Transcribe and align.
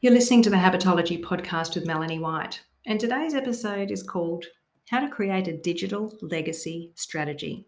You're 0.00 0.12
listening 0.12 0.42
to 0.42 0.50
the 0.50 0.54
Habitology 0.54 1.20
podcast 1.20 1.74
with 1.74 1.84
Melanie 1.84 2.20
White, 2.20 2.60
and 2.86 3.00
today's 3.00 3.34
episode 3.34 3.90
is 3.90 4.00
called 4.00 4.44
How 4.88 5.00
to 5.00 5.08
Create 5.08 5.48
a 5.48 5.56
Digital 5.56 6.16
Legacy 6.22 6.92
Strategy. 6.94 7.66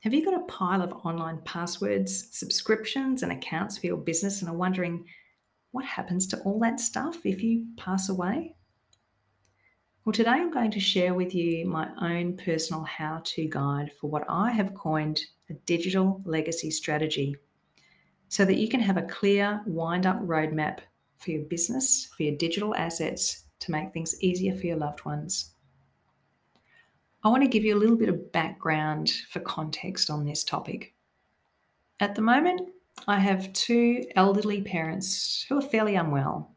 Have 0.00 0.12
you 0.12 0.24
got 0.24 0.34
a 0.34 0.44
pile 0.46 0.82
of 0.82 0.92
online 1.04 1.38
passwords, 1.44 2.36
subscriptions, 2.36 3.22
and 3.22 3.30
accounts 3.30 3.78
for 3.78 3.86
your 3.86 3.96
business 3.96 4.40
and 4.40 4.50
are 4.50 4.56
wondering 4.56 5.04
what 5.70 5.84
happens 5.84 6.26
to 6.26 6.40
all 6.40 6.58
that 6.58 6.80
stuff 6.80 7.24
if 7.24 7.40
you 7.40 7.68
pass 7.76 8.08
away? 8.08 8.56
Well, 10.04 10.14
today 10.14 10.30
I'm 10.30 10.50
going 10.50 10.72
to 10.72 10.80
share 10.80 11.14
with 11.14 11.32
you 11.32 11.64
my 11.64 11.90
own 12.02 12.36
personal 12.38 12.82
how 12.82 13.20
to 13.22 13.48
guide 13.48 13.92
for 14.00 14.10
what 14.10 14.24
I 14.28 14.50
have 14.50 14.74
coined 14.74 15.20
a 15.48 15.54
digital 15.54 16.22
legacy 16.24 16.72
strategy 16.72 17.36
so 18.34 18.44
that 18.44 18.56
you 18.56 18.68
can 18.68 18.80
have 18.80 18.96
a 18.96 19.02
clear 19.02 19.62
wind 19.64 20.06
up 20.06 20.20
roadmap 20.20 20.80
for 21.18 21.30
your 21.30 21.44
business, 21.44 22.10
for 22.16 22.24
your 22.24 22.34
digital 22.34 22.74
assets 22.74 23.44
to 23.60 23.70
make 23.70 23.92
things 23.92 24.20
easier 24.20 24.56
for 24.56 24.66
your 24.66 24.76
loved 24.76 25.04
ones. 25.04 25.54
I 27.22 27.28
want 27.28 27.44
to 27.44 27.48
give 27.48 27.62
you 27.62 27.76
a 27.76 27.78
little 27.78 27.94
bit 27.94 28.08
of 28.08 28.32
background 28.32 29.12
for 29.30 29.38
context 29.38 30.10
on 30.10 30.24
this 30.24 30.42
topic. 30.42 30.94
At 32.00 32.16
the 32.16 32.22
moment, 32.22 32.70
I 33.06 33.20
have 33.20 33.52
two 33.52 34.04
elderly 34.16 34.62
parents 34.62 35.46
who 35.48 35.58
are 35.58 35.62
fairly 35.62 35.94
unwell. 35.94 36.56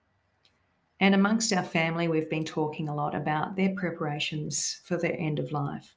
And 0.99 1.13
amongst 1.13 1.53
our 1.53 1.63
family, 1.63 2.07
we've 2.07 2.27
been 2.27 2.44
talking 2.44 2.89
a 2.89 2.95
lot 2.95 3.13
about 3.13 3.55
their 3.55 3.75
preparations 3.75 4.81
for 4.83 4.97
their 4.97 5.16
end 5.19 5.38
of 5.38 5.52
life. 5.52 5.95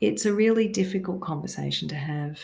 It's 0.00 0.26
a 0.26 0.34
really 0.34 0.66
difficult 0.66 1.20
conversation 1.20 1.86
to 1.86 1.94
have 1.94 2.40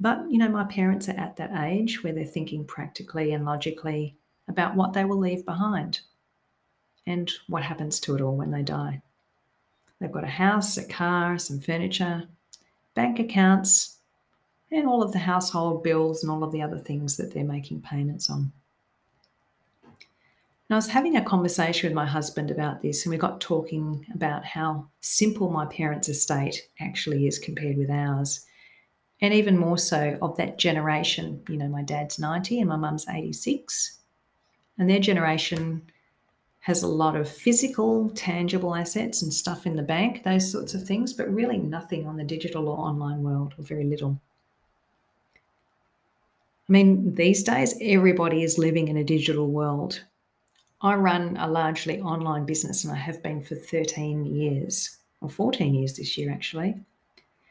but, 0.00 0.24
you 0.30 0.38
know, 0.38 0.48
my 0.48 0.64
parents 0.64 1.08
are 1.08 1.18
at 1.18 1.36
that 1.36 1.52
age 1.64 2.02
where 2.02 2.12
they're 2.12 2.24
thinking 2.24 2.64
practically 2.64 3.32
and 3.32 3.44
logically 3.44 4.16
about 4.48 4.74
what 4.74 4.92
they 4.92 5.04
will 5.04 5.18
leave 5.18 5.44
behind 5.44 6.00
and 7.06 7.30
what 7.48 7.62
happens 7.62 8.00
to 8.00 8.14
it 8.14 8.20
all 8.20 8.36
when 8.36 8.50
they 8.50 8.62
die. 8.62 9.00
They've 10.00 10.10
got 10.10 10.24
a 10.24 10.28
house, 10.28 10.76
a 10.76 10.86
car, 10.86 11.38
some 11.38 11.60
furniture, 11.60 12.24
bank 12.94 13.18
accounts, 13.18 13.98
and 14.70 14.88
all 14.88 15.02
of 15.02 15.12
the 15.12 15.20
household 15.20 15.82
bills 15.84 16.22
and 16.22 16.30
all 16.30 16.42
of 16.42 16.52
the 16.52 16.62
other 16.62 16.78
things 16.78 17.16
that 17.16 17.32
they're 17.32 17.44
making 17.44 17.82
payments 17.82 18.28
on. 18.28 18.52
And 20.68 20.74
I 20.74 20.76
was 20.76 20.88
having 20.88 21.16
a 21.16 21.24
conversation 21.24 21.88
with 21.88 21.94
my 21.94 22.06
husband 22.06 22.50
about 22.50 22.82
this, 22.82 23.04
and 23.04 23.10
we 23.10 23.18
got 23.18 23.40
talking 23.40 24.06
about 24.14 24.44
how 24.44 24.88
simple 25.00 25.50
my 25.50 25.66
parents' 25.66 26.08
estate 26.08 26.68
actually 26.80 27.26
is 27.26 27.38
compared 27.38 27.76
with 27.76 27.90
ours 27.90 28.44
and 29.24 29.32
even 29.32 29.56
more 29.56 29.78
so 29.78 30.18
of 30.20 30.36
that 30.36 30.58
generation. 30.58 31.42
You 31.48 31.56
know, 31.56 31.68
my 31.68 31.82
dad's 31.82 32.18
90 32.18 32.60
and 32.60 32.68
my 32.68 32.76
mum's 32.76 33.08
86. 33.08 33.98
And 34.76 34.90
their 34.90 34.98
generation 34.98 35.80
has 36.60 36.82
a 36.82 36.88
lot 36.88 37.16
of 37.16 37.26
physical, 37.26 38.10
tangible 38.10 38.74
assets 38.74 39.22
and 39.22 39.32
stuff 39.32 39.64
in 39.64 39.76
the 39.76 39.82
bank, 39.82 40.24
those 40.24 40.50
sorts 40.50 40.74
of 40.74 40.86
things, 40.86 41.14
but 41.14 41.32
really 41.32 41.56
nothing 41.56 42.06
on 42.06 42.18
the 42.18 42.24
digital 42.24 42.68
or 42.68 42.78
online 42.78 43.22
world, 43.22 43.54
or 43.56 43.64
very 43.64 43.84
little. 43.84 44.20
I 46.68 46.72
mean, 46.72 47.14
these 47.14 47.42
days, 47.42 47.74
everybody 47.80 48.42
is 48.42 48.58
living 48.58 48.88
in 48.88 48.98
a 48.98 49.04
digital 49.04 49.48
world. 49.48 50.04
I 50.82 50.96
run 50.96 51.38
a 51.38 51.48
largely 51.48 51.98
online 52.02 52.44
business 52.44 52.84
and 52.84 52.92
I 52.92 52.96
have 52.96 53.22
been 53.22 53.42
for 53.42 53.54
13 53.54 54.26
years, 54.26 54.98
or 55.22 55.30
14 55.30 55.74
years 55.74 55.96
this 55.96 56.18
year, 56.18 56.30
actually. 56.30 56.74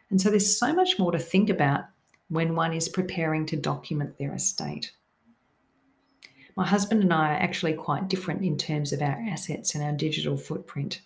And 0.10 0.22
so 0.22 0.30
there's 0.30 0.58
so 0.58 0.74
much 0.74 1.00
more 1.00 1.12
to 1.12 1.20
think 1.20 1.50
about 1.50 1.86
when 2.30 2.56
one 2.56 2.74
is 2.74 2.90
preparing 2.90 3.46
to 3.48 3.56
document 3.56 4.18
their 4.18 4.34
estate. 4.34 4.92
My 6.56 6.68
husband 6.68 7.02
and 7.02 7.14
I 7.14 7.34
are 7.34 7.42
actually 7.42 7.74
quite 7.74 8.08
different 8.08 8.44
in 8.44 8.58
terms 8.58 8.94
of 8.94 9.02
our 9.02 9.24
assets 9.28 9.74
and 9.74 9.84
our 9.84 9.92
digital 9.92 10.38
footprint. 10.38 11.02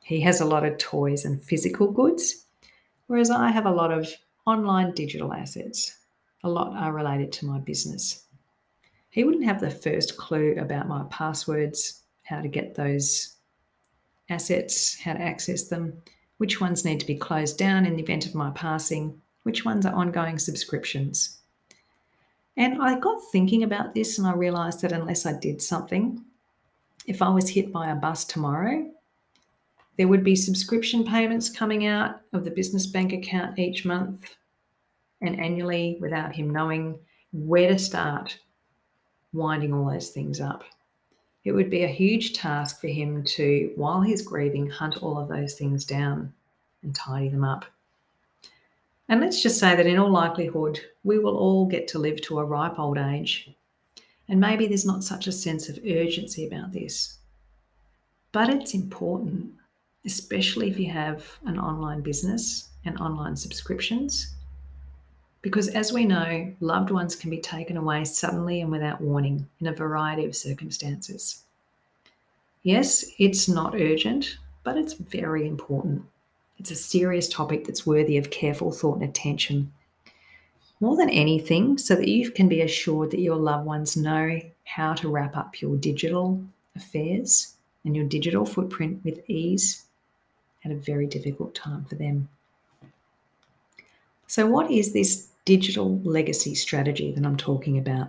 He 0.00 0.20
has 0.20 0.40
a 0.40 0.44
lot 0.44 0.66
of 0.66 0.76
toys 0.76 1.24
and 1.24 1.42
physical 1.42 1.90
goods, 1.90 2.44
whereas 3.06 3.30
I 3.30 3.50
have 3.50 3.64
a 3.64 3.70
lot 3.70 3.90
of 3.90 4.08
online 4.46 4.92
digital 4.92 5.32
assets. 5.32 5.96
A 6.42 6.48
lot 6.50 6.76
are 6.76 6.92
related 6.92 7.32
to 7.32 7.46
my 7.46 7.58
business. 7.58 8.24
He 9.08 9.24
wouldn't 9.24 9.44
have 9.44 9.60
the 9.60 9.70
first 9.70 10.18
clue 10.18 10.56
about 10.58 10.88
my 10.88 11.04
passwords, 11.08 12.02
how 12.24 12.42
to 12.42 12.48
get 12.48 12.74
those 12.74 13.36
assets, 14.28 14.98
how 15.00 15.14
to 15.14 15.20
access 15.20 15.68
them, 15.68 16.02
which 16.38 16.60
ones 16.60 16.84
need 16.84 17.00
to 17.00 17.06
be 17.06 17.16
closed 17.16 17.58
down 17.58 17.86
in 17.86 17.96
the 17.96 18.02
event 18.02 18.26
of 18.26 18.34
my 18.34 18.50
passing, 18.50 19.20
which 19.44 19.64
ones 19.64 19.86
are 19.86 19.94
ongoing 19.94 20.38
subscriptions. 20.38 21.38
And 22.56 22.80
I 22.82 22.98
got 22.98 23.20
thinking 23.32 23.62
about 23.62 23.94
this 23.94 24.18
and 24.18 24.26
I 24.26 24.32
realized 24.32 24.82
that 24.82 24.92
unless 24.92 25.26
I 25.26 25.32
did 25.38 25.60
something, 25.60 26.24
if 27.06 27.20
I 27.20 27.28
was 27.28 27.50
hit 27.50 27.72
by 27.72 27.90
a 27.90 27.94
bus 27.96 28.24
tomorrow, 28.24 28.90
there 29.96 30.08
would 30.08 30.24
be 30.24 30.36
subscription 30.36 31.04
payments 31.04 31.48
coming 31.48 31.86
out 31.86 32.20
of 32.32 32.44
the 32.44 32.50
business 32.50 32.86
bank 32.86 33.12
account 33.12 33.58
each 33.58 33.84
month 33.84 34.34
and 35.20 35.38
annually 35.40 35.98
without 36.00 36.34
him 36.34 36.50
knowing 36.50 36.98
where 37.32 37.68
to 37.68 37.78
start 37.78 38.38
winding 39.32 39.72
all 39.72 39.90
those 39.90 40.10
things 40.10 40.40
up. 40.40 40.64
It 41.44 41.52
would 41.52 41.68
be 41.68 41.84
a 41.84 41.88
huge 41.88 42.32
task 42.32 42.80
for 42.80 42.88
him 42.88 43.22
to, 43.24 43.72
while 43.76 44.00
he's 44.00 44.22
grieving, 44.22 44.68
hunt 44.68 45.02
all 45.02 45.18
of 45.18 45.28
those 45.28 45.54
things 45.54 45.84
down 45.84 46.32
and 46.82 46.94
tidy 46.94 47.28
them 47.28 47.44
up. 47.44 47.66
And 49.08 49.20
let's 49.20 49.42
just 49.42 49.58
say 49.58 49.76
that 49.76 49.86
in 49.86 49.98
all 49.98 50.10
likelihood, 50.10 50.80
we 51.02 51.18
will 51.18 51.36
all 51.36 51.66
get 51.66 51.86
to 51.88 51.98
live 51.98 52.22
to 52.22 52.38
a 52.38 52.44
ripe 52.44 52.78
old 52.78 52.96
age. 52.96 53.50
And 54.28 54.40
maybe 54.40 54.66
there's 54.66 54.86
not 54.86 55.04
such 55.04 55.26
a 55.26 55.32
sense 55.32 55.68
of 55.68 55.78
urgency 55.86 56.46
about 56.46 56.72
this. 56.72 57.18
But 58.32 58.48
it's 58.48 58.72
important, 58.72 59.52
especially 60.06 60.70
if 60.70 60.78
you 60.78 60.90
have 60.90 61.38
an 61.44 61.58
online 61.58 62.00
business 62.00 62.70
and 62.86 62.98
online 62.98 63.36
subscriptions, 63.36 64.34
because 65.44 65.68
as 65.68 65.92
we 65.92 66.06
know, 66.06 66.50
loved 66.60 66.90
ones 66.90 67.14
can 67.14 67.28
be 67.28 67.38
taken 67.38 67.76
away 67.76 68.02
suddenly 68.06 68.62
and 68.62 68.70
without 68.70 69.02
warning 69.02 69.46
in 69.60 69.66
a 69.66 69.74
variety 69.74 70.24
of 70.24 70.34
circumstances. 70.34 71.42
Yes, 72.62 73.04
it's 73.18 73.46
not 73.46 73.74
urgent, 73.74 74.38
but 74.62 74.78
it's 74.78 74.94
very 74.94 75.46
important. 75.46 76.02
It's 76.58 76.70
a 76.70 76.74
serious 76.74 77.28
topic 77.28 77.66
that's 77.66 77.86
worthy 77.86 78.16
of 78.16 78.30
careful 78.30 78.72
thought 78.72 78.94
and 78.94 79.04
attention. 79.10 79.70
More 80.80 80.96
than 80.96 81.10
anything, 81.10 81.76
so 81.76 81.94
that 81.94 82.08
you 82.08 82.30
can 82.30 82.48
be 82.48 82.62
assured 82.62 83.10
that 83.10 83.20
your 83.20 83.36
loved 83.36 83.66
ones 83.66 83.98
know 83.98 84.40
how 84.64 84.94
to 84.94 85.10
wrap 85.10 85.36
up 85.36 85.60
your 85.60 85.76
digital 85.76 86.42
affairs 86.74 87.52
and 87.84 87.94
your 87.94 88.06
digital 88.06 88.46
footprint 88.46 89.04
with 89.04 89.20
ease 89.28 89.84
at 90.64 90.70
a 90.70 90.74
very 90.74 91.06
difficult 91.06 91.54
time 91.54 91.84
for 91.84 91.96
them. 91.96 92.30
So, 94.26 94.46
what 94.46 94.70
is 94.70 94.94
this 94.94 95.28
digital 95.44 96.00
legacy 96.02 96.54
strategy 96.54 97.12
that 97.12 97.24
I'm 97.24 97.36
talking 97.36 97.78
about? 97.78 98.08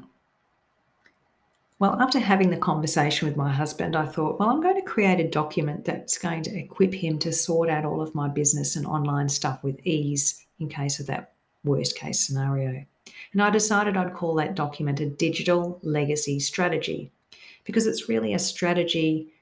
Well, 1.78 2.00
after 2.02 2.20
having 2.20 2.52
the 2.52 2.58
conversation 2.58 3.28
with 3.28 3.36
my 3.36 3.52
husband, 3.52 3.98
I 3.98 4.06
thought, 4.06 4.40
well, 4.40 4.50
I'm 4.50 4.62
going 4.62 4.76
to 4.76 4.82
create 4.82 5.20
a 5.20 5.28
document 5.28 5.84
that's 5.84 6.18
going 6.18 6.42
to 6.44 6.58
equip 6.58 6.94
him 6.94 7.20
to 7.20 7.34
sort 7.34 7.70
out 7.70 7.84
all 7.84 8.02
of 8.02 8.16
my 8.16 8.30
business 8.30 8.78
and 8.78 8.86
online 8.86 9.28
stuff 9.28 9.62
with 9.62 9.86
ease 9.86 10.46
in 10.60 10.70
case 10.70 11.02
of 11.02 11.08
that 11.08 11.34
worst 11.66 11.98
case 11.98 12.26
scenario. 12.26 12.86
And 13.34 13.42
I 13.42 13.50
decided 13.50 13.98
I'd 13.98 14.14
call 14.14 14.36
that 14.36 14.56
document 14.56 15.02
a 15.02 15.10
digital 15.10 15.80
legacy 15.84 16.40
strategy 16.40 17.12
because 17.66 17.88
it's 17.88 18.08
really 18.08 18.34
a 18.34 18.40
strategy 18.40 19.34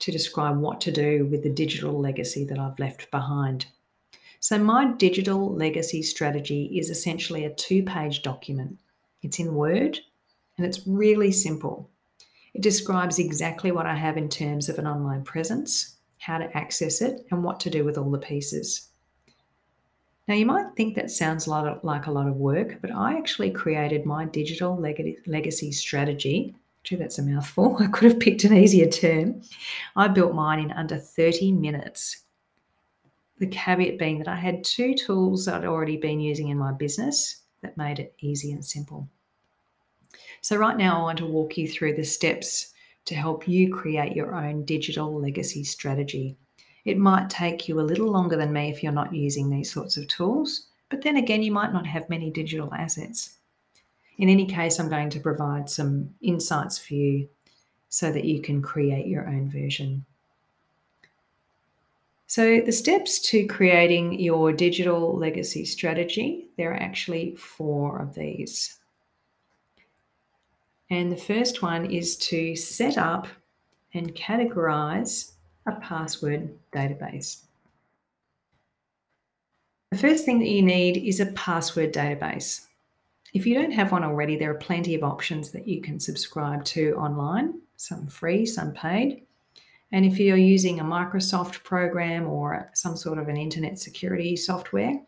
to 0.00 0.12
describe 0.12 0.58
what 0.58 0.80
to 0.82 0.92
do 0.92 1.26
with 1.26 1.42
the 1.42 1.48
digital 1.48 1.98
legacy 1.98 2.44
that 2.44 2.58
I've 2.58 2.78
left 2.78 3.10
behind. 3.10 3.66
So, 4.40 4.58
my 4.58 4.92
digital 4.92 5.52
legacy 5.54 6.02
strategy 6.02 6.78
is 6.78 6.90
essentially 6.90 7.44
a 7.44 7.54
two 7.54 7.82
page 7.82 8.22
document. 8.22 8.78
It's 9.22 9.38
in 9.38 9.54
Word 9.54 9.98
and 10.56 10.66
it's 10.66 10.86
really 10.86 11.32
simple. 11.32 11.90
It 12.54 12.62
describes 12.62 13.18
exactly 13.18 13.70
what 13.72 13.86
I 13.86 13.94
have 13.94 14.16
in 14.16 14.28
terms 14.28 14.68
of 14.68 14.78
an 14.78 14.86
online 14.86 15.24
presence, 15.24 15.96
how 16.18 16.38
to 16.38 16.56
access 16.56 17.00
it, 17.00 17.26
and 17.30 17.42
what 17.42 17.60
to 17.60 17.70
do 17.70 17.84
with 17.84 17.98
all 17.98 18.10
the 18.10 18.18
pieces. 18.18 18.88
Now, 20.26 20.34
you 20.34 20.44
might 20.44 20.74
think 20.76 20.94
that 20.94 21.10
sounds 21.10 21.48
like 21.48 22.06
a 22.06 22.10
lot 22.10 22.28
of 22.28 22.36
work, 22.36 22.80
but 22.82 22.90
I 22.90 23.16
actually 23.16 23.50
created 23.50 24.04
my 24.04 24.26
digital 24.26 24.78
legacy 25.26 25.72
strategy. 25.72 26.54
Actually, 26.82 26.98
that's 26.98 27.18
a 27.18 27.22
mouthful. 27.22 27.76
I 27.80 27.86
could 27.86 28.12
have 28.12 28.20
picked 28.20 28.44
an 28.44 28.56
easier 28.56 28.88
term. 28.88 29.40
I 29.96 30.08
built 30.08 30.34
mine 30.34 30.60
in 30.60 30.70
under 30.72 30.98
30 30.98 31.52
minutes 31.52 32.24
the 33.38 33.46
caveat 33.46 33.98
being 33.98 34.18
that 34.18 34.28
I 34.28 34.36
had 34.36 34.64
two 34.64 34.94
tools 34.94 35.44
that 35.44 35.54
I'd 35.54 35.64
already 35.64 35.96
been 35.96 36.20
using 36.20 36.48
in 36.48 36.58
my 36.58 36.72
business 36.72 37.42
that 37.62 37.76
made 37.76 37.98
it 37.98 38.14
easy 38.20 38.52
and 38.52 38.64
simple. 38.64 39.08
So, 40.40 40.56
right 40.56 40.76
now, 40.76 41.00
I 41.00 41.02
want 41.02 41.18
to 41.18 41.26
walk 41.26 41.56
you 41.56 41.68
through 41.68 41.94
the 41.94 42.04
steps 42.04 42.72
to 43.06 43.14
help 43.14 43.48
you 43.48 43.72
create 43.72 44.14
your 44.14 44.34
own 44.34 44.64
digital 44.64 45.20
legacy 45.20 45.64
strategy. 45.64 46.36
It 46.84 46.98
might 46.98 47.30
take 47.30 47.68
you 47.68 47.80
a 47.80 47.82
little 47.82 48.10
longer 48.10 48.36
than 48.36 48.52
me 48.52 48.70
if 48.70 48.82
you're 48.82 48.92
not 48.92 49.14
using 49.14 49.50
these 49.50 49.72
sorts 49.72 49.96
of 49.96 50.08
tools, 50.08 50.68
but 50.90 51.02
then 51.02 51.16
again, 51.16 51.42
you 51.42 51.52
might 51.52 51.72
not 51.72 51.86
have 51.86 52.08
many 52.08 52.30
digital 52.30 52.72
assets. 52.74 53.38
In 54.18 54.28
any 54.28 54.46
case, 54.46 54.78
I'm 54.78 54.88
going 54.88 55.10
to 55.10 55.20
provide 55.20 55.70
some 55.70 56.10
insights 56.20 56.78
for 56.78 56.94
you 56.94 57.28
so 57.88 58.12
that 58.12 58.24
you 58.24 58.42
can 58.42 58.62
create 58.62 59.06
your 59.06 59.28
own 59.28 59.50
version. 59.50 60.04
So, 62.28 62.60
the 62.60 62.72
steps 62.72 63.20
to 63.30 63.46
creating 63.46 64.20
your 64.20 64.52
digital 64.52 65.16
legacy 65.16 65.64
strategy, 65.64 66.50
there 66.58 66.70
are 66.70 66.82
actually 66.82 67.36
four 67.36 67.98
of 68.02 68.14
these. 68.14 68.76
And 70.90 71.10
the 71.10 71.16
first 71.16 71.62
one 71.62 71.90
is 71.90 72.18
to 72.28 72.54
set 72.54 72.98
up 72.98 73.28
and 73.94 74.14
categorize 74.14 75.32
a 75.66 75.76
password 75.76 76.54
database. 76.70 77.44
The 79.90 79.98
first 79.98 80.26
thing 80.26 80.38
that 80.40 80.50
you 80.50 80.60
need 80.60 80.98
is 80.98 81.20
a 81.20 81.32
password 81.32 81.94
database. 81.94 82.66
If 83.32 83.46
you 83.46 83.54
don't 83.54 83.72
have 83.72 83.90
one 83.90 84.04
already, 84.04 84.36
there 84.36 84.50
are 84.50 84.58
plenty 84.58 84.94
of 84.94 85.02
options 85.02 85.50
that 85.52 85.66
you 85.66 85.80
can 85.80 85.98
subscribe 85.98 86.62
to 86.66 86.94
online, 86.96 87.62
some 87.76 88.06
free, 88.06 88.44
some 88.44 88.72
paid. 88.74 89.22
And 89.90 90.04
if 90.04 90.18
you're 90.18 90.36
using 90.36 90.80
a 90.80 90.84
Microsoft 90.84 91.64
program 91.64 92.26
or 92.26 92.70
some 92.74 92.96
sort 92.96 93.18
of 93.18 93.28
an 93.28 93.36
internet 93.36 93.78
security 93.78 94.36
software, 94.36 95.00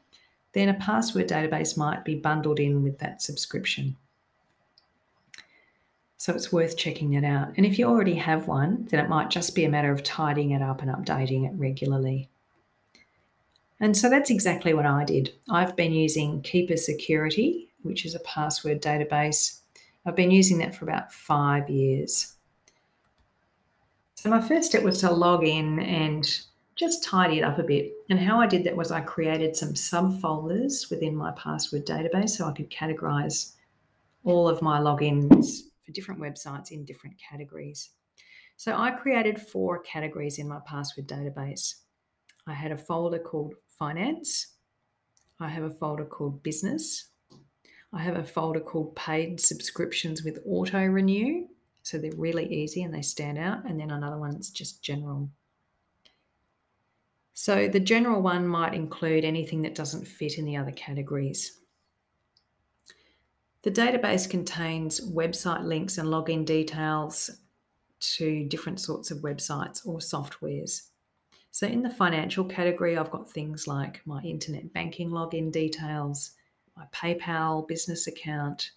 then 0.53 0.69
a 0.69 0.75
password 0.75 1.29
database 1.29 1.77
might 1.77 2.05
be 2.05 2.15
bundled 2.15 2.59
in 2.59 2.82
with 2.82 2.99
that 2.99 3.23
subscription. 3.23 3.97
So 6.17 6.35
it's 6.35 6.53
worth 6.53 6.77
checking 6.77 7.11
that 7.12 7.25
out. 7.25 7.53
And 7.56 7.65
if 7.65 7.79
you 7.79 7.87
already 7.87 8.15
have 8.17 8.47
one, 8.47 8.87
then 8.91 9.03
it 9.03 9.09
might 9.09 9.31
just 9.31 9.55
be 9.55 9.65
a 9.65 9.71
matter 9.71 9.93
of 9.93 10.03
tidying 10.03 10.50
it 10.50 10.62
up 10.62 10.83
and 10.83 10.91
updating 10.91 11.47
it 11.47 11.55
regularly. 11.56 12.29
And 13.81 13.97
so 13.97 14.11
that's 14.11 14.29
exactly 14.29 14.75
what 14.75 14.85
I 14.85 15.05
did. 15.05 15.33
I've 15.49 15.76
been 15.76 15.93
using 15.93 16.43
Keeper 16.43 16.76
Security, 16.76 17.71
which 17.83 18.05
is 18.05 18.15
a 18.15 18.21
password 18.21 18.83
database. 18.83 19.61
I've 20.05 20.17
been 20.17 20.31
using 20.31 20.59
that 20.59 20.75
for 20.75 20.85
about 20.85 21.12
five 21.12 21.71
years. 21.71 22.35
So 24.21 24.29
my 24.29 24.43
first 24.43 24.69
step 24.69 24.83
was 24.83 25.01
to 25.01 25.11
log 25.11 25.47
in 25.47 25.81
and 25.81 26.27
just 26.77 27.03
tidy 27.03 27.39
it 27.39 27.43
up 27.43 27.59
a 27.59 27.63
bit. 27.63 27.91
And 28.11 28.19
how 28.19 28.39
I 28.39 28.47
did 28.47 28.65
that 28.65 28.77
was 28.77 28.93
I 28.93 29.01
created 29.01 29.57
some 29.57 29.73
subfolders 29.73 30.91
within 30.91 31.17
my 31.17 31.33
password 31.39 31.87
database 31.87 32.29
so 32.29 32.45
I 32.45 32.53
could 32.53 32.69
categorize 32.69 33.55
all 34.25 34.47
of 34.47 34.61
my 34.61 34.79
logins 34.79 35.61
for 35.87 35.93
different 35.93 36.21
websites 36.21 36.71
in 36.71 36.85
different 36.85 37.17
categories. 37.17 37.93
So 38.59 38.77
I 38.77 38.91
created 38.91 39.41
four 39.41 39.79
categories 39.79 40.39
in 40.39 40.47
my 40.47 40.59
password 40.67 41.09
database. 41.09 41.77
I 42.47 42.53
had 42.53 42.73
a 42.73 42.77
folder 42.77 43.21
called 43.21 43.55
finance. 43.79 44.57
I 45.41 45.49
have 45.49 45.65
a 45.65 45.71
folder 45.71 46.05
called 46.05 46.43
business. 46.43 47.07
I 47.95 48.03
have 48.03 48.17
a 48.17 48.25
folder 48.25 48.61
called 48.61 48.95
paid 48.97 49.41
subscriptions 49.41 50.23
with 50.23 50.41
auto 50.45 50.85
renew. 50.85 51.47
So 51.82 51.99
they're 51.99 52.12
really 52.17 52.47
easy 52.53 52.82
and 52.82 52.94
they 52.94 53.03
stand 53.03 53.38
out. 53.38 53.65
And 53.65 53.81
then 53.81 53.91
another 53.91 54.19
one 54.19 54.32
that's 54.32 54.50
just 54.50 54.82
general. 54.82 55.31
So 57.32 57.69
the 57.69 57.81
general 57.81 58.21
one 58.21 58.47
might 58.47 58.75
include 58.75 59.25
anything 59.25 59.62
that 59.62 59.75
doesn't 59.75 60.06
fit 60.06 60.38
in 60.38 60.44
the 60.44 60.56
other 60.56 60.73
categories. 60.73 61.59
The 63.62 63.71
database 63.71 64.29
contains 64.29 65.00
website 65.00 65.65
links 65.65 65.99
and 65.99 66.09
login 66.09 66.44
details 66.44 67.31
to 68.00 68.44
different 68.44 68.81
sorts 68.81 69.11
of 69.11 69.19
websites 69.19 69.87
or 69.87 69.99
softwares. 69.99 70.88
So 71.50 71.67
in 71.67 71.83
the 71.83 71.91
financial 71.91 72.44
category, 72.44 72.97
I've 72.97 73.11
got 73.11 73.31
things 73.31 73.67
like 73.67 74.00
my 74.06 74.23
internet 74.23 74.73
banking 74.73 75.11
login 75.11 75.50
details, 75.50 76.33
my 76.76 76.85
PayPal 76.93 77.67
business 77.67 78.06
account, 78.06 78.71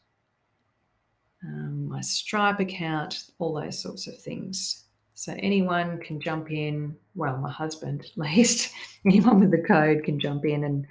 um, 1.43 1.89
my 1.89 2.01
Stripe 2.01 2.59
account, 2.59 3.25
all 3.39 3.53
those 3.53 3.81
sorts 3.81 4.07
of 4.07 4.17
things. 4.17 4.85
So 5.15 5.35
anyone 5.39 5.99
can 5.99 6.19
jump 6.19 6.51
in, 6.51 6.95
well, 7.15 7.37
my 7.37 7.51
husband 7.51 8.01
at 8.05 8.17
least, 8.17 8.71
anyone 9.05 9.39
with 9.39 9.51
the 9.51 9.61
code 9.61 10.03
can 10.03 10.19
jump 10.19 10.45
in 10.45 10.63
and 10.63 10.87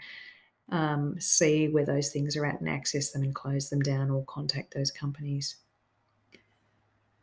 um, 0.70 1.20
see 1.20 1.68
where 1.68 1.84
those 1.84 2.10
things 2.10 2.36
are 2.36 2.46
at 2.46 2.60
and 2.60 2.68
access 2.68 3.10
them 3.10 3.22
and 3.22 3.34
close 3.34 3.68
them 3.68 3.80
down 3.80 4.10
or 4.10 4.24
contact 4.26 4.74
those 4.74 4.90
companies. 4.90 5.56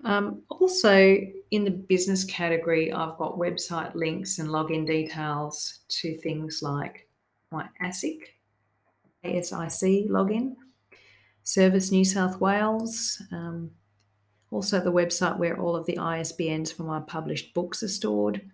Um, 0.05 0.43
also, 0.49 1.17
in 1.51 1.65
the 1.65 1.71
business 1.71 2.23
category, 2.23 2.91
I've 2.93 3.17
got 3.17 3.37
website 3.37 3.93
links 3.95 4.39
and 4.39 4.49
login 4.49 4.87
details 4.87 5.79
to 5.89 6.15
things 6.17 6.61
like 6.61 7.07
my 7.51 7.67
ASIC, 7.81 8.19
ASIC 9.25 10.09
login, 10.09 10.55
Service 11.49 11.91
New 11.91 12.05
South 12.05 12.39
Wales, 12.39 13.23
um, 13.31 13.71
also 14.51 14.79
the 14.79 14.91
website 14.91 15.39
where 15.39 15.59
all 15.59 15.75
of 15.75 15.87
the 15.87 15.97
ISBNs 15.97 16.71
for 16.71 16.83
my 16.83 16.99
published 16.99 17.55
books 17.55 17.81
are 17.81 17.87
stored, 17.87 18.51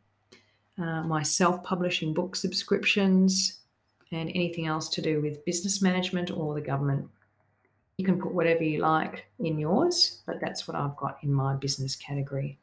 uh, 0.78 1.04
my 1.04 1.22
self 1.22 1.62
publishing 1.62 2.14
book 2.14 2.38
subscriptions, 2.38 3.60
and 4.14 4.30
anything 4.30 4.66
else 4.66 4.88
to 4.88 5.02
do 5.02 5.22
with 5.22 5.44
business 5.44 5.82
management 5.82 6.32
or 6.32 6.54
the 6.54 6.62
government. 6.62 7.10
You 7.98 8.06
can 8.06 8.18
put 8.18 8.34
whatever 8.34 8.64
you 8.64 8.80
like 8.80 9.26
in 9.40 9.60
yours, 9.60 10.22
but 10.26 10.40
that's 10.40 10.66
what 10.66 10.78
I've 10.78 10.96
got 10.96 11.18
in 11.22 11.34
my 11.34 11.56
business 11.56 11.98
category. 11.98 12.58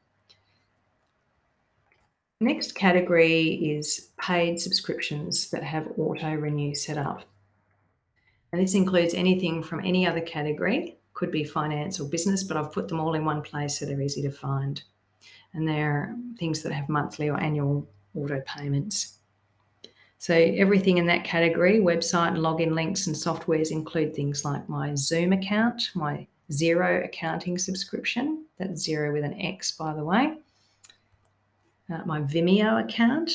Next 2.41 2.75
category 2.75 3.49
is 3.77 4.09
paid 4.19 4.63
subscriptions 4.63 5.51
that 5.51 5.63
have 5.63 5.93
auto 5.99 6.33
renew 6.33 6.75
set 6.75 6.97
up. 6.97 7.25
And 8.53 8.61
this 8.61 8.75
includes 8.75 9.15
anything 9.15 9.63
from 9.63 9.81
any 9.81 10.07
other 10.07 10.21
category, 10.21 10.99
could 11.15 11.31
be 11.31 11.45
finance 11.45 11.99
or 11.99 12.09
business, 12.09 12.45
but 12.45 12.57
I've 12.57 12.73
put 12.73 12.89
them 12.89 13.01
all 13.01 13.15
in 13.15 13.25
one 13.25 13.43
place 13.43 13.79
so 13.79 13.87
they're 13.87 14.01
easy 14.01 14.23
to 14.23 14.31
find. 14.31 14.83
And 15.55 15.67
they're 15.67 16.17
things 16.39 16.63
that 16.63 16.73
have 16.73 16.89
monthly 16.89 17.29
or 17.29 17.41
annual 17.41 17.89
auto 18.15 18.43
payments. 18.47 19.19
So 20.19 20.35
everything 20.35 20.99
in 20.99 21.07
that 21.07 21.25
category, 21.25 21.81
website 21.81 22.29
and 22.29 22.39
login 22.39 22.75
links 22.75 23.07
and 23.07 23.17
softwares 23.17 23.71
include 23.71 24.15
things 24.15 24.45
like 24.45 24.69
my 24.69 24.95
Zoom 24.95 25.33
account, 25.33 25.91
my 25.95 26.27
Xero 26.51 27.05
accounting 27.05 27.59
subscription. 27.59 28.45
That's 28.59 28.87
Xero 28.87 29.13
with 29.13 29.25
an 29.25 29.41
X, 29.41 29.73
by 29.73 29.95
the 29.95 30.05
way. 30.05 30.39
Uh, 31.93 32.03
my 32.07 32.21
Vimeo 32.21 32.85
account. 32.85 33.33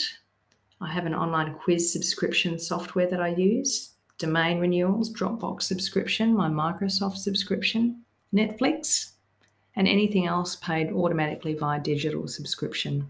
I 0.80 0.92
have 0.92 1.06
an 1.06 1.16
online 1.16 1.56
quiz 1.56 1.92
subscription 1.92 2.58
software 2.60 3.10
that 3.10 3.22
I 3.22 3.30
use. 3.30 3.94
Domain 4.18 4.60
renewals, 4.60 5.14
Dropbox 5.14 5.64
subscription, 5.64 6.36
my 6.36 6.50
Microsoft 6.50 7.18
subscription, 7.18 8.04
Netflix, 8.34 9.12
and 9.76 9.88
anything 9.88 10.26
else 10.26 10.56
paid 10.56 10.92
automatically 10.92 11.54
via 11.54 11.80
digital 11.80 12.28
subscription. 12.28 13.09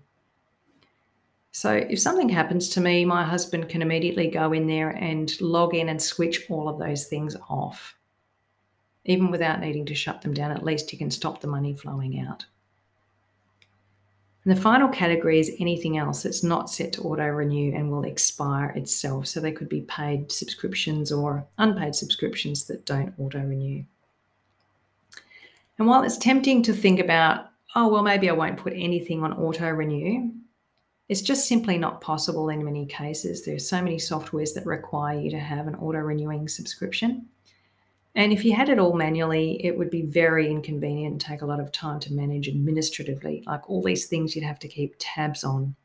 So 1.52 1.74
if 1.74 2.00
something 2.00 2.30
happens 2.30 2.70
to 2.70 2.82
me, 2.82 3.06
my 3.06 3.24
husband 3.24 3.70
can 3.70 3.82
immediately 3.82 4.28
go 4.28 4.52
in 4.52 4.68
there 4.68 4.90
and 4.90 5.40
log 5.42 5.74
in 5.74 5.90
and 5.90 6.02
switch 6.02 6.46
all 6.50 6.70
of 6.70 6.78
those 6.78 7.06
things 7.06 7.36
off. 7.50 7.96
Even 9.06 9.32
without 9.32 9.62
needing 9.62 9.86
to 9.86 9.96
shut 9.96 10.22
them 10.22 10.34
down, 10.34 10.52
at 10.52 10.66
least 10.66 10.92
he 10.92 10.98
can 10.98 11.10
stop 11.10 11.40
the 11.40 11.48
money 11.48 11.74
flowing 11.74 12.20
out. 12.20 12.46
And 14.48 14.56
the 14.56 14.62
final 14.62 14.88
category 14.88 15.42
is 15.42 15.51
anything 15.60 15.98
else 15.98 16.24
that's 16.24 16.42
not 16.42 16.70
set 16.70 16.94
to 16.94 17.01
auto 17.01 17.27
renew 17.27 17.75
and 17.75 17.92
will 17.92 18.06
expire 18.06 18.70
itself. 18.77 19.27
So 19.27 19.42
they 19.42 19.51
could 19.51 19.68
be 19.68 19.82
paid 19.82 20.32
subscriptions 20.32 21.12
or 21.12 21.46
unpaid 21.58 21.96
subscriptions 21.96 22.63
that 22.68 22.86
don't 22.86 23.13
auto 23.18 23.39
renew. 23.39 23.84
And 25.77 25.86
while 25.86 26.04
it's 26.04 26.18
tempting 26.18 26.63
to 26.63 26.72
think 26.72 27.01
about, 27.01 27.50
oh, 27.75 27.89
well, 27.89 28.04
maybe 28.04 28.30
I 28.30 28.32
won't 28.32 28.56
put 28.56 28.72
anything 28.72 29.22
on 29.22 29.34
auto 29.34 29.70
renew, 29.70 30.32
it's 31.10 31.22
just 31.22 31.50
simply 31.50 31.77
not 31.77 32.00
possible 32.00 32.48
in 32.48 32.63
many 32.63 32.86
cases. 32.86 33.44
There 33.44 33.56
are 33.56 33.60
so 33.60 33.82
many 33.82 33.98
softwares 33.98 34.54
that 34.54 34.66
require 34.66 35.20
you 35.20 35.30
to 35.32 35.39
have 35.39 35.68
an 35.68 35.75
auto 35.75 36.00
renewing 36.00 36.48
subscription. 36.48 37.27
And 38.18 38.34
if 38.34 38.44
you 38.44 38.56
had 38.56 38.68
it 38.68 38.80
all 38.80 38.94
manually, 38.94 39.64
it 39.64 39.78
would 39.78 39.92
be 39.92 40.02
very 40.02 40.50
inconvenient 40.50 41.12
and 41.12 41.22
take 41.22 41.44
a 41.44 41.46
lot 41.46 41.60
of 41.60 41.72
time 41.72 42.00
to 42.00 42.14
manage 42.14 42.48
administratively. 42.48 43.44
Like 43.46 43.70
all 43.70 43.84
these 43.84 44.08
things 44.08 44.36
you'd 44.36 44.44
have 44.44 44.58
to 44.60 44.68
keep 44.68 44.96
tabs 44.98 45.44
on. 45.44 45.76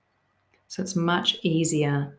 So 0.66 0.82
it's 0.82 0.96
much 0.96 1.36
easier 1.42 2.18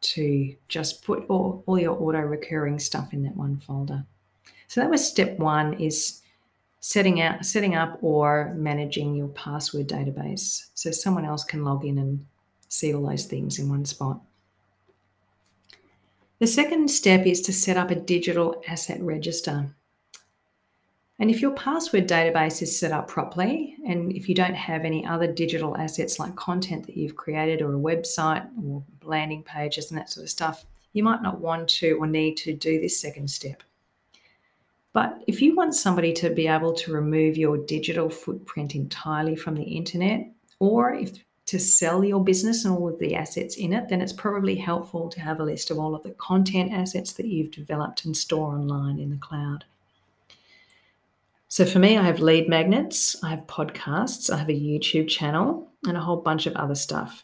to 0.00 0.56
just 0.68 1.04
put 1.04 1.26
all, 1.28 1.62
all 1.66 1.78
your 1.78 1.92
auto 1.92 2.20
recurring 2.20 2.78
stuff 2.78 3.12
in 3.12 3.24
that 3.24 3.36
one 3.36 3.58
folder. 3.58 4.06
So 4.68 4.80
that 4.80 4.88
was 4.88 5.06
step 5.06 5.38
one 5.38 5.74
is 5.74 6.22
setting 6.80 7.20
out 7.20 7.44
setting 7.44 7.74
up 7.74 7.98
or 8.00 8.54
managing 8.56 9.14
your 9.14 9.28
password 9.28 9.86
database 9.86 10.70
so 10.72 10.90
someone 10.90 11.26
else 11.26 11.44
can 11.44 11.62
log 11.62 11.84
in 11.84 11.98
and 11.98 12.24
see 12.68 12.94
all 12.94 13.06
those 13.06 13.26
things 13.26 13.58
in 13.58 13.68
one 13.68 13.84
spot. 13.84 14.22
The 16.42 16.48
second 16.48 16.90
step 16.90 17.24
is 17.24 17.40
to 17.42 17.52
set 17.52 17.76
up 17.76 17.92
a 17.92 17.94
digital 17.94 18.64
asset 18.66 19.00
register. 19.00 19.76
And 21.20 21.30
if 21.30 21.40
your 21.40 21.52
password 21.52 22.08
database 22.08 22.60
is 22.62 22.76
set 22.76 22.90
up 22.90 23.06
properly, 23.06 23.76
and 23.86 24.10
if 24.12 24.28
you 24.28 24.34
don't 24.34 24.56
have 24.56 24.84
any 24.84 25.06
other 25.06 25.32
digital 25.32 25.76
assets 25.76 26.18
like 26.18 26.34
content 26.34 26.84
that 26.86 26.96
you've 26.96 27.14
created 27.14 27.62
or 27.62 27.72
a 27.72 27.78
website 27.78 28.44
or 28.60 28.82
landing 29.04 29.44
pages 29.44 29.92
and 29.92 30.00
that 30.00 30.10
sort 30.10 30.24
of 30.24 30.30
stuff, 30.30 30.66
you 30.94 31.04
might 31.04 31.22
not 31.22 31.40
want 31.40 31.68
to 31.68 31.92
or 31.92 32.08
need 32.08 32.36
to 32.38 32.52
do 32.52 32.80
this 32.80 33.00
second 33.00 33.30
step. 33.30 33.62
But 34.92 35.22
if 35.28 35.40
you 35.40 35.54
want 35.54 35.76
somebody 35.76 36.12
to 36.14 36.30
be 36.30 36.48
able 36.48 36.72
to 36.72 36.92
remove 36.92 37.36
your 37.36 37.56
digital 37.56 38.10
footprint 38.10 38.74
entirely 38.74 39.36
from 39.36 39.54
the 39.54 39.62
internet, 39.62 40.26
or 40.58 40.92
if 40.92 41.22
to 41.52 41.58
sell 41.58 42.02
your 42.02 42.24
business 42.24 42.64
and 42.64 42.74
all 42.74 42.88
of 42.88 42.98
the 42.98 43.14
assets 43.14 43.56
in 43.56 43.74
it, 43.74 43.90
then 43.90 44.00
it's 44.00 44.14
probably 44.14 44.54
helpful 44.54 45.10
to 45.10 45.20
have 45.20 45.38
a 45.38 45.44
list 45.44 45.70
of 45.70 45.78
all 45.78 45.94
of 45.94 46.02
the 46.02 46.12
content 46.12 46.72
assets 46.72 47.12
that 47.12 47.26
you've 47.26 47.50
developed 47.50 48.06
and 48.06 48.16
store 48.16 48.54
online 48.54 48.98
in 48.98 49.10
the 49.10 49.18
cloud. 49.18 49.66
So 51.48 51.66
for 51.66 51.78
me, 51.78 51.98
I 51.98 52.04
have 52.04 52.20
lead 52.20 52.48
magnets, 52.48 53.22
I 53.22 53.28
have 53.28 53.46
podcasts, 53.46 54.30
I 54.30 54.38
have 54.38 54.48
a 54.48 54.58
YouTube 54.58 55.08
channel, 55.08 55.68
and 55.86 55.94
a 55.94 56.00
whole 56.00 56.16
bunch 56.16 56.46
of 56.46 56.56
other 56.56 56.74
stuff. 56.74 57.22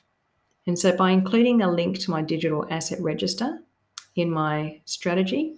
And 0.67 0.79
so 0.79 0.95
by 0.95 1.13
including 1.13 1.63
a 1.63 1.73
link 1.73 1.99
to 2.01 2.11
my 2.11 2.21
digital 2.21 2.67
asset 2.69 3.01
register 3.01 3.61
in 4.15 4.31
my 4.31 4.83
strategy, 4.85 5.55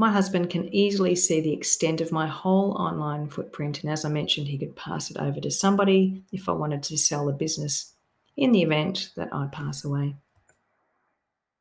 my 0.00 0.10
husband 0.10 0.48
can 0.48 0.74
easily 0.74 1.14
see 1.14 1.42
the 1.42 1.52
extent 1.52 2.00
of 2.00 2.10
my 2.10 2.26
whole 2.26 2.72
online 2.72 3.28
footprint. 3.28 3.82
And 3.82 3.92
as 3.92 4.02
I 4.02 4.08
mentioned, 4.08 4.48
he 4.48 4.56
could 4.56 4.74
pass 4.74 5.10
it 5.10 5.18
over 5.18 5.42
to 5.42 5.50
somebody 5.50 6.22
if 6.32 6.48
I 6.48 6.52
wanted 6.52 6.82
to 6.84 6.96
sell 6.96 7.26
the 7.26 7.34
business 7.34 7.92
in 8.34 8.50
the 8.52 8.62
event 8.62 9.10
that 9.16 9.28
I 9.30 9.48
pass 9.52 9.84
away. 9.84 10.14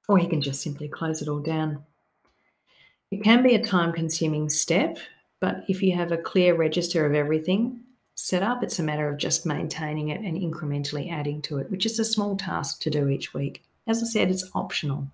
Or 0.07 0.17
he 0.17 0.25
can 0.25 0.41
just 0.41 0.61
simply 0.61 0.87
close 0.87 1.21
it 1.21 1.27
all 1.27 1.41
down. 1.41 1.83
It 3.11 3.25
can 3.25 3.43
be 3.43 3.55
a 3.55 3.65
time 3.65 3.91
consuming 3.91 4.49
step, 4.49 4.99
but 5.41 5.65
if 5.67 5.83
you 5.83 5.93
have 5.97 6.13
a 6.13 6.17
clear 6.17 6.55
register 6.55 7.05
of 7.05 7.15
everything 7.15 7.81
set 8.15 8.41
up, 8.41 8.63
it's 8.63 8.79
a 8.79 8.83
matter 8.83 9.09
of 9.09 9.17
just 9.17 9.45
maintaining 9.45 10.07
it 10.09 10.21
and 10.21 10.37
incrementally 10.37 11.11
adding 11.11 11.41
to 11.41 11.57
it, 11.57 11.69
which 11.69 11.85
is 11.85 11.99
a 11.99 12.05
small 12.05 12.37
task 12.37 12.79
to 12.83 12.89
do 12.89 13.09
each 13.09 13.33
week. 13.33 13.65
As 13.85 14.01
I 14.01 14.05
said, 14.05 14.31
it's 14.31 14.49
optional. 14.55 15.09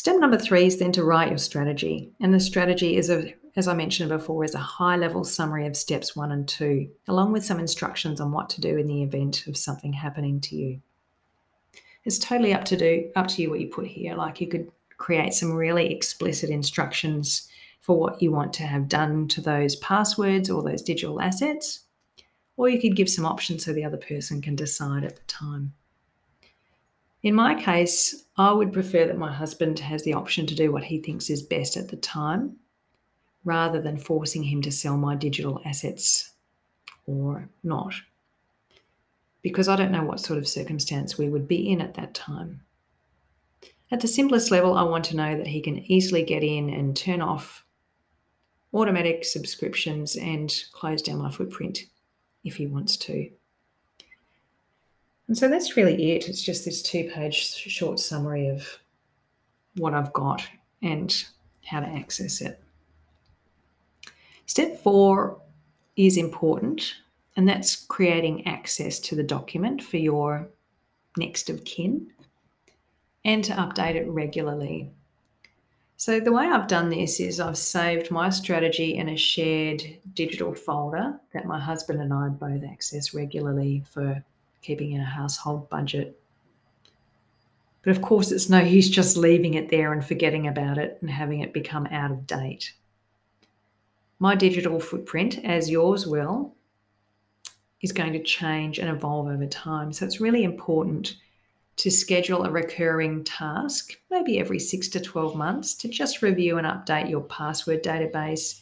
Step 0.00 0.16
number 0.18 0.38
three 0.38 0.64
is 0.64 0.78
then 0.78 0.92
to 0.92 1.04
write 1.04 1.28
your 1.28 1.36
strategy. 1.36 2.10
And 2.20 2.32
the 2.32 2.40
strategy 2.40 2.96
is, 2.96 3.10
a, 3.10 3.34
as 3.54 3.68
I 3.68 3.74
mentioned 3.74 4.08
before, 4.08 4.42
is 4.44 4.54
a 4.54 4.58
high 4.58 4.96
level 4.96 5.24
summary 5.24 5.66
of 5.66 5.76
steps 5.76 6.16
one 6.16 6.32
and 6.32 6.48
two, 6.48 6.88
along 7.06 7.32
with 7.32 7.44
some 7.44 7.60
instructions 7.60 8.18
on 8.18 8.32
what 8.32 8.48
to 8.48 8.62
do 8.62 8.78
in 8.78 8.86
the 8.86 9.02
event 9.02 9.46
of 9.46 9.58
something 9.58 9.92
happening 9.92 10.40
to 10.40 10.56
you. 10.56 10.80
It's 12.06 12.18
totally 12.18 12.54
up 12.54 12.64
to 12.64 12.78
do 12.78 13.10
up 13.14 13.28
to 13.28 13.42
you 13.42 13.50
what 13.50 13.60
you 13.60 13.66
put 13.66 13.88
here. 13.88 14.14
Like 14.14 14.40
you 14.40 14.46
could 14.46 14.72
create 14.96 15.34
some 15.34 15.52
really 15.52 15.92
explicit 15.92 16.48
instructions 16.48 17.46
for 17.82 17.98
what 17.98 18.22
you 18.22 18.32
want 18.32 18.54
to 18.54 18.62
have 18.62 18.88
done 18.88 19.28
to 19.28 19.42
those 19.42 19.76
passwords 19.76 20.48
or 20.48 20.62
those 20.62 20.80
digital 20.80 21.20
assets, 21.20 21.80
or 22.56 22.70
you 22.70 22.80
could 22.80 22.96
give 22.96 23.10
some 23.10 23.26
options 23.26 23.66
so 23.66 23.74
the 23.74 23.84
other 23.84 23.98
person 23.98 24.40
can 24.40 24.56
decide 24.56 25.04
at 25.04 25.16
the 25.16 25.22
time. 25.26 25.74
In 27.22 27.34
my 27.34 27.54
case, 27.54 28.24
I 28.40 28.52
would 28.52 28.72
prefer 28.72 29.06
that 29.06 29.18
my 29.18 29.30
husband 29.30 29.78
has 29.80 30.02
the 30.02 30.14
option 30.14 30.46
to 30.46 30.54
do 30.54 30.72
what 30.72 30.84
he 30.84 30.98
thinks 30.98 31.28
is 31.28 31.42
best 31.42 31.76
at 31.76 31.88
the 31.88 31.96
time 31.96 32.56
rather 33.44 33.82
than 33.82 33.98
forcing 33.98 34.42
him 34.42 34.62
to 34.62 34.72
sell 34.72 34.96
my 34.96 35.14
digital 35.14 35.60
assets 35.66 36.32
or 37.06 37.50
not. 37.62 37.92
Because 39.42 39.68
I 39.68 39.76
don't 39.76 39.92
know 39.92 40.04
what 40.04 40.20
sort 40.20 40.38
of 40.38 40.48
circumstance 40.48 41.18
we 41.18 41.28
would 41.28 41.46
be 41.46 41.70
in 41.70 41.82
at 41.82 41.92
that 41.94 42.14
time. 42.14 42.62
At 43.92 44.00
the 44.00 44.08
simplest 44.08 44.50
level, 44.50 44.72
I 44.72 44.84
want 44.84 45.04
to 45.06 45.16
know 45.16 45.36
that 45.36 45.48
he 45.48 45.60
can 45.60 45.76
easily 45.92 46.22
get 46.22 46.42
in 46.42 46.70
and 46.70 46.96
turn 46.96 47.20
off 47.20 47.66
automatic 48.72 49.22
subscriptions 49.22 50.16
and 50.16 50.50
close 50.72 51.02
down 51.02 51.18
my 51.18 51.30
footprint 51.30 51.80
if 52.42 52.56
he 52.56 52.66
wants 52.66 52.96
to. 52.96 53.30
And 55.30 55.38
so 55.38 55.48
that's 55.48 55.76
really 55.76 56.10
it. 56.10 56.28
It's 56.28 56.42
just 56.42 56.64
this 56.64 56.82
two 56.82 57.08
page 57.08 57.36
short 57.54 58.00
summary 58.00 58.48
of 58.48 58.80
what 59.76 59.94
I've 59.94 60.12
got 60.12 60.42
and 60.82 61.24
how 61.64 61.78
to 61.78 61.86
access 61.86 62.40
it. 62.40 62.60
Step 64.46 64.82
four 64.82 65.40
is 65.94 66.16
important, 66.16 66.96
and 67.36 67.48
that's 67.48 67.76
creating 67.76 68.44
access 68.48 68.98
to 68.98 69.14
the 69.14 69.22
document 69.22 69.84
for 69.84 69.98
your 69.98 70.48
next 71.16 71.48
of 71.48 71.62
kin 71.62 72.08
and 73.24 73.44
to 73.44 73.52
update 73.52 73.94
it 73.94 74.08
regularly. 74.08 74.90
So, 75.96 76.18
the 76.18 76.32
way 76.32 76.46
I've 76.46 76.66
done 76.66 76.88
this 76.88 77.20
is 77.20 77.38
I've 77.38 77.56
saved 77.56 78.10
my 78.10 78.30
strategy 78.30 78.96
in 78.96 79.08
a 79.08 79.16
shared 79.16 79.84
digital 80.12 80.56
folder 80.56 81.20
that 81.32 81.46
my 81.46 81.60
husband 81.60 82.00
and 82.00 82.12
I 82.12 82.30
both 82.30 82.64
access 82.64 83.14
regularly 83.14 83.84
for 83.92 84.24
keeping 84.62 84.92
in 84.92 85.00
a 85.00 85.04
household 85.04 85.68
budget. 85.68 86.20
But 87.82 87.96
of 87.96 88.02
course, 88.02 88.30
it's 88.30 88.50
no 88.50 88.60
use 88.60 88.90
just 88.90 89.16
leaving 89.16 89.54
it 89.54 89.70
there 89.70 89.92
and 89.92 90.04
forgetting 90.04 90.46
about 90.46 90.78
it 90.78 90.98
and 91.00 91.10
having 91.10 91.40
it 91.40 91.54
become 91.54 91.86
out 91.86 92.10
of 92.10 92.26
date. 92.26 92.74
My 94.18 94.34
digital 94.34 94.80
footprint, 94.80 95.38
as 95.44 95.70
yours 95.70 96.06
will, 96.06 96.54
is 97.80 97.92
going 97.92 98.12
to 98.12 98.22
change 98.22 98.78
and 98.78 98.90
evolve 98.90 99.28
over 99.28 99.46
time. 99.46 99.92
So 99.92 100.04
it's 100.04 100.20
really 100.20 100.44
important 100.44 101.16
to 101.76 101.90
schedule 101.90 102.44
a 102.44 102.50
recurring 102.50 103.24
task, 103.24 103.94
maybe 104.10 104.38
every 104.38 104.58
six 104.58 104.88
to 104.88 105.00
12 105.00 105.34
months, 105.34 105.74
to 105.76 105.88
just 105.88 106.20
review 106.20 106.58
and 106.58 106.66
update 106.66 107.08
your 107.08 107.22
password 107.22 107.82
database, 107.82 108.60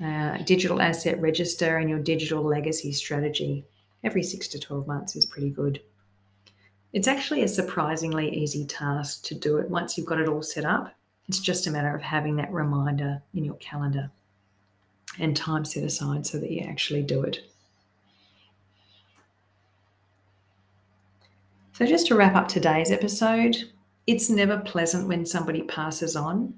uh, 0.00 0.38
digital 0.44 0.80
asset 0.80 1.20
register, 1.20 1.78
and 1.78 1.90
your 1.90 1.98
digital 1.98 2.44
legacy 2.44 2.92
strategy 2.92 3.64
every 4.04 4.22
six 4.22 4.48
to 4.48 4.58
12 4.58 4.86
months 4.86 5.16
is 5.16 5.26
pretty 5.26 5.50
good. 5.50 5.80
It's 6.92 7.08
actually 7.08 7.42
a 7.42 7.48
surprisingly 7.48 8.34
easy 8.34 8.64
task 8.64 9.24
to 9.24 9.34
do 9.34 9.58
it 9.58 9.68
once 9.68 9.96
you've 9.96 10.06
got 10.06 10.20
it 10.20 10.28
all 10.28 10.42
set 10.42 10.64
up. 10.64 10.94
It's 11.28 11.40
just 11.40 11.66
a 11.66 11.70
matter 11.70 11.94
of 11.94 12.02
having 12.02 12.36
that 12.36 12.52
reminder 12.52 13.22
in 13.34 13.44
your 13.44 13.56
calendar 13.56 14.10
and 15.18 15.36
time 15.36 15.64
set 15.64 15.84
aside 15.84 16.26
so 16.26 16.38
that 16.38 16.50
you 16.50 16.60
actually 16.60 17.02
do 17.02 17.22
it. 17.22 17.40
So, 21.72 21.84
just 21.84 22.06
to 22.06 22.14
wrap 22.14 22.34
up 22.34 22.48
today's 22.48 22.90
episode, 22.90 23.56
it's 24.06 24.30
never 24.30 24.58
pleasant 24.60 25.08
when 25.08 25.26
somebody 25.26 25.62
passes 25.62 26.16
on. 26.16 26.54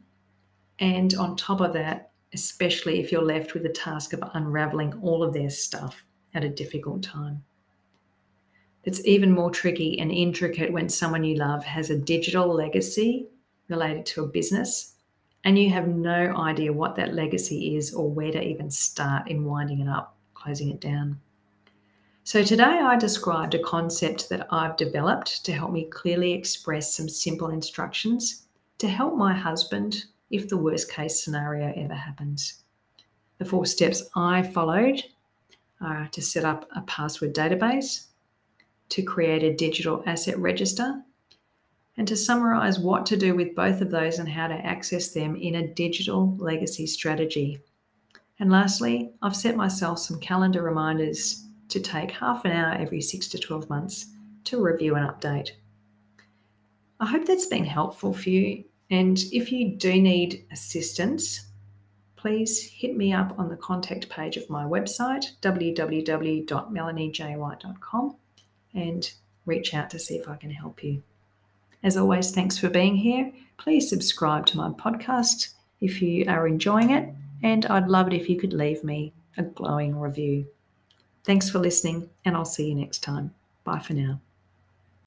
And 0.79 1.15
on 1.15 1.35
top 1.35 1.61
of 1.61 1.73
that, 1.73 2.13
especially 2.33 3.01
if 3.01 3.11
you're 3.11 3.23
left 3.23 3.55
with 3.55 3.65
the 3.65 3.69
task 3.71 4.13
of 4.13 4.23
unraveling 4.35 5.01
all 5.03 5.25
of 5.25 5.33
their 5.33 5.51
stuff 5.51 6.05
at 6.35 6.45
a 6.45 6.49
difficult 6.49 7.03
time. 7.03 7.45
It's 8.85 9.05
even 9.05 9.33
more 9.33 9.51
tricky 9.51 9.99
and 9.99 10.11
intricate 10.11 10.73
when 10.73 10.89
someone 10.89 11.25
you 11.25 11.37
love 11.37 11.65
has 11.65 11.91
a 11.91 11.99
digital 11.99 12.49
legacy 12.49 13.27
related 13.69 14.07
to 14.07 14.25
a 14.25 14.29
business 14.29 14.95
and 15.45 15.59
you 15.59 15.71
have 15.71 15.89
no 15.89 16.37
idea 16.37 16.73
what 16.73 16.97
that 16.97 17.15
legacy 17.15 17.77
is 17.77 17.95
or 17.95 18.11
where 18.11 18.33
to 18.33 18.43
even 18.43 18.71
start 18.71 19.29
in 19.29 19.45
winding 19.45 19.81
it 19.81 19.89
up, 19.89 20.17
closing 20.35 20.71
it 20.71 20.81
down. 20.81 21.21
So, 22.25 22.43
today 22.43 22.65
I 22.65 22.97
described 22.97 23.55
a 23.55 23.63
concept 23.63 24.29
that 24.29 24.47
I've 24.51 24.77
developed 24.77 25.45
to 25.47 25.53
help 25.53 25.73
me 25.73 25.85
clearly 25.85 26.33
express 26.33 26.95
some 26.95 27.09
simple 27.09 27.49
instructions 27.49 28.43
to 28.79 28.89
help 28.89 29.17
my 29.17 29.33
husband 29.33 30.05
if 30.31 30.49
the 30.49 30.59
worst 30.59 30.91
case 30.91 31.25
scenario 31.25 31.73
ever 31.77 31.95
happens. 31.95 32.63
The 33.39 33.47
four 33.47 33.65
steps 33.65 34.11
I 34.15 34.43
followed 34.43 35.03
uh, 35.81 36.07
to 36.09 36.23
set 36.23 36.45
up 36.45 36.69
a 36.75 36.81
password 36.83 37.35
database, 37.35 38.07
to 38.91 39.03
create 39.03 39.43
a 39.43 39.55
digital 39.55 40.03
asset 40.07 40.39
register, 40.39 41.03
and 41.97 42.07
to 42.07 42.17
summarize 42.17 42.79
what 42.79 43.05
to 43.07 43.17
do 43.17 43.35
with 43.35 43.55
both 43.55 43.81
of 43.81 43.91
those 43.91 44.19
and 44.19 44.29
how 44.29 44.47
to 44.47 44.55
access 44.55 45.09
them 45.09 45.35
in 45.37 45.57
a 45.57 45.67
digital 45.67 46.37
legacy 46.39 46.87
strategy. 46.87 47.61
And 48.39 48.51
lastly, 48.51 49.11
I've 49.21 49.37
set 49.37 49.57
myself 49.57 49.99
some 49.99 50.21
calendar 50.21 50.63
reminders 50.63 51.45
to 51.69 51.81
take 51.81 52.13
half 52.13 52.45
an 52.45 52.53
hour 52.53 52.75
every 52.75 53.01
six 53.01 53.27
to 53.29 53.39
12 53.39 53.69
months 53.69 54.07
to 54.45 54.63
review 54.63 54.95
and 54.95 55.09
update. 55.09 55.51
I 57.01 57.07
hope 57.07 57.27
that's 57.27 57.47
been 57.47 57.65
helpful 57.65 58.13
for 58.13 58.31
you. 58.31 58.65
And 58.91 59.19
if 59.33 59.53
you 59.53 59.77
do 59.77 60.01
need 60.01 60.47
assistance, 60.53 61.48
please 62.19 62.63
hit 62.63 62.95
me 62.97 63.13
up 63.13 63.39
on 63.39 63.49
the 63.49 63.57
contact 63.57 64.09
page 64.11 64.37
of 64.37 64.51
my 64.51 64.65
website, 64.65 65.25
www.melaniejwhite.com, 65.41 68.17
and 68.75 69.13
reach 69.47 69.73
out 69.73 69.89
to 69.91 69.99
see 69.99 70.17
if 70.17 70.29
I 70.29 70.37
can 70.37 70.51
help 70.51 70.85
you. 70.85 71.03
As 71.83 71.97
always, 71.97 72.33
thanks 72.33 72.59
for 72.59 72.69
being 72.69 72.97
here. 72.97 73.33
Please 73.57 73.89
subscribe 73.89 74.45
to 74.47 74.57
my 74.57 74.71
podcast 74.71 75.55
if 75.81 76.03
you 76.03 76.25
are 76.29 76.45
enjoying 76.47 76.91
it, 76.91 77.09
and 77.43 77.65
I'd 77.67 77.89
love 77.89 78.09
it 78.09 78.15
if 78.15 78.29
you 78.29 78.37
could 78.37 78.53
leave 78.53 78.83
me 78.83 79.13
a 79.37 79.45
glowing 79.45 79.97
review. 79.99 80.49
Thanks 81.25 81.49
for 81.49 81.61
listening, 81.61 82.11
and 82.25 82.37
I'll 82.37 82.45
see 82.45 82.69
you 82.69 82.75
next 82.75 83.05
time. 83.05 83.33
Bye 83.65 83.79
for 83.79 83.95
now. 83.95 84.21